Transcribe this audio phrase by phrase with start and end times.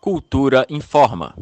[0.00, 1.34] Cultura informa.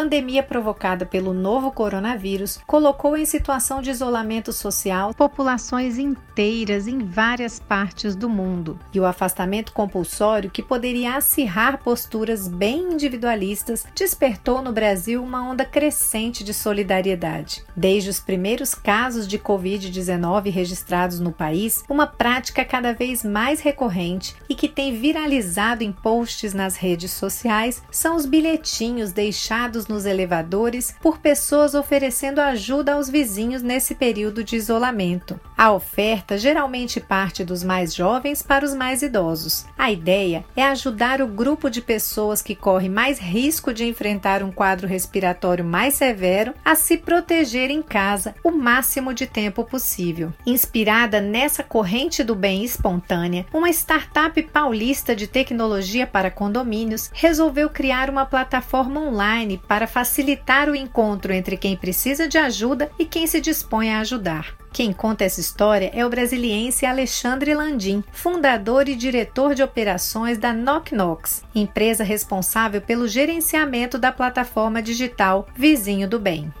[0.00, 7.60] Pandemia provocada pelo novo coronavírus colocou em situação de isolamento social populações inteiras em várias
[7.60, 8.78] partes do mundo.
[8.94, 15.66] E o afastamento compulsório, que poderia acirrar posturas bem individualistas, despertou no Brasil uma onda
[15.66, 17.62] crescente de solidariedade.
[17.76, 24.34] Desde os primeiros casos de Covid-19 registrados no país, uma prática cada vez mais recorrente
[24.48, 30.94] e que tem viralizado em posts nas redes sociais são os bilhetinhos deixados nos elevadores
[31.02, 35.38] por pessoas oferecendo ajuda aos vizinhos nesse período de isolamento.
[35.60, 39.66] A oferta geralmente parte dos mais jovens para os mais idosos.
[39.76, 44.50] A ideia é ajudar o grupo de pessoas que corre mais risco de enfrentar um
[44.50, 50.32] quadro respiratório mais severo a se proteger em casa o máximo de tempo possível.
[50.46, 58.08] Inspirada nessa corrente do bem espontânea, uma startup paulista de tecnologia para condomínios resolveu criar
[58.08, 63.42] uma plataforma online para facilitar o encontro entre quem precisa de ajuda e quem se
[63.42, 64.59] dispõe a ajudar.
[64.72, 70.52] Quem conta essa história é o brasiliense Alexandre Landim, fundador e diretor de operações da
[70.52, 76.52] Knock Knocks, empresa responsável pelo gerenciamento da plataforma digital Vizinho do Bem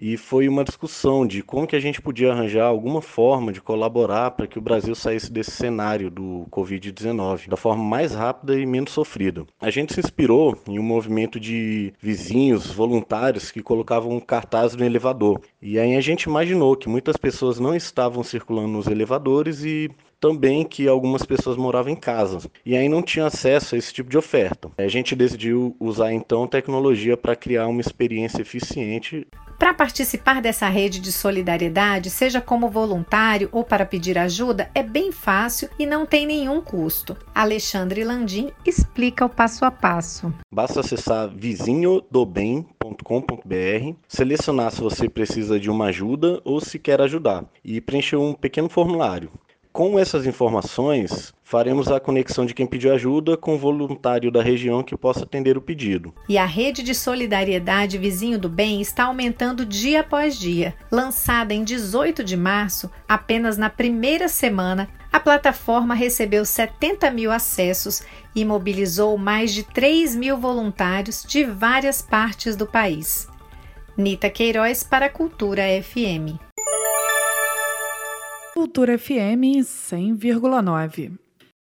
[0.00, 4.30] e foi uma discussão de como que a gente podia arranjar alguma forma de colaborar
[4.30, 8.92] para que o Brasil saísse desse cenário do Covid-19 da forma mais rápida e menos
[8.92, 9.44] sofrida.
[9.60, 14.84] A gente se inspirou em um movimento de vizinhos voluntários que colocavam um cartaz no
[14.84, 15.42] elevador.
[15.60, 19.90] E aí a gente imaginou que muitas pessoas não estavam circulando nos elevadores e
[20.20, 24.10] também que algumas pessoas moravam em casa e aí não tinham acesso a esse tipo
[24.10, 24.70] de oferta.
[24.76, 29.26] A gente decidiu usar então tecnologia para criar uma experiência eficiente
[29.60, 35.12] para participar dessa rede de solidariedade, seja como voluntário ou para pedir ajuda, é bem
[35.12, 37.14] fácil e não tem nenhum custo.
[37.34, 40.32] Alexandre Landim explica o passo a passo.
[40.50, 47.82] Basta acessar vizinhodobem.com.br, selecionar se você precisa de uma ajuda ou se quer ajudar e
[47.82, 49.30] preencher um pequeno formulário.
[49.72, 54.82] Com essas informações, faremos a conexão de quem pediu ajuda com o voluntário da região
[54.82, 56.12] que possa atender o pedido.
[56.28, 60.74] E a rede de solidariedade Vizinho do Bem está aumentando dia após dia.
[60.90, 68.02] Lançada em 18 de março, apenas na primeira semana, a plataforma recebeu 70 mil acessos
[68.34, 73.28] e mobilizou mais de 3 mil voluntários de várias partes do país.
[73.96, 76.49] Nita Queiroz para a Cultura FM.
[78.52, 81.29] Cultura FM 100,9.